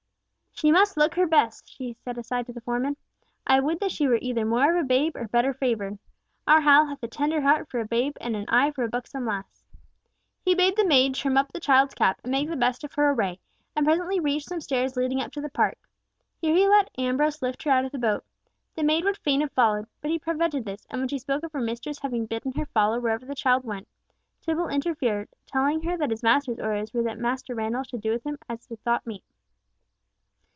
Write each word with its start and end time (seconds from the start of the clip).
"She 0.53 0.69
must 0.71 0.95
look 0.95 1.15
her 1.15 1.25
best," 1.25 1.67
he 1.67 1.95
said 2.03 2.19
aside 2.19 2.45
to 2.45 2.53
the 2.53 2.61
foreman. 2.61 2.95
"I 3.47 3.59
would 3.59 3.79
that 3.79 3.91
she 3.91 4.07
were 4.07 4.19
either 4.21 4.45
more 4.45 4.69
of 4.71 4.79
a 4.79 4.85
babe 4.87 5.15
or 5.15 5.27
better 5.27 5.55
favoured! 5.55 5.97
Our 6.45 6.61
Hal 6.61 6.85
hath 6.85 7.01
a 7.01 7.07
tender 7.07 7.41
heart 7.41 7.67
for 7.67 7.79
a 7.79 7.85
babe 7.87 8.15
and 8.21 8.35
an 8.35 8.47
eye 8.47 8.69
for 8.69 8.83
a 8.83 8.87
buxom 8.89 9.25
lass." 9.25 9.63
He 10.45 10.53
bade 10.53 10.75
the 10.75 10.85
maid 10.85 11.15
trim 11.15 11.35
up 11.35 11.51
the 11.51 11.59
child's 11.59 11.95
cap 11.95 12.19
and 12.21 12.29
make 12.31 12.47
the 12.47 12.55
best 12.55 12.83
of 12.83 12.93
her 12.93 13.09
array, 13.09 13.39
and 13.75 13.87
presently 13.87 14.19
reached 14.19 14.49
some 14.49 14.61
stairs 14.61 14.95
leading 14.95 15.19
up 15.19 15.31
to 15.31 15.41
the 15.41 15.49
park. 15.49 15.79
There 16.43 16.53
he 16.53 16.67
let 16.67 16.91
Ambrose 16.95 17.41
lift 17.41 17.63
her 17.63 17.71
out 17.71 17.85
of 17.85 17.91
the 17.91 17.97
boat. 17.97 18.23
The 18.75 18.83
maid 18.83 19.03
would 19.03 19.17
fain 19.17 19.41
have 19.41 19.53
followed, 19.53 19.87
but 19.99 20.11
he 20.11 20.19
prevented 20.19 20.63
this, 20.65 20.85
and 20.91 21.01
when 21.01 21.07
she 21.07 21.17
spoke 21.17 21.41
of 21.41 21.53
her 21.53 21.61
mistress 21.61 21.97
having 21.97 22.27
bidden 22.27 22.51
her 22.51 22.67
follow 22.67 22.99
wherever 22.99 23.25
the 23.25 23.33
child 23.33 23.63
went, 23.65 23.87
Tibble 24.41 24.67
interfered, 24.69 25.29
telling 25.47 25.81
her 25.81 25.97
that 25.97 26.11
his 26.11 26.21
master's 26.21 26.59
orders 26.59 26.93
were 26.93 27.01
that 27.01 27.17
Master 27.17 27.55
Randall 27.55 27.81
should 27.83 28.01
do 28.01 28.11
with 28.11 28.25
her 28.25 28.37
as 28.47 28.67
he 28.67 28.75
thought 28.75 29.07
meet. 29.07 29.23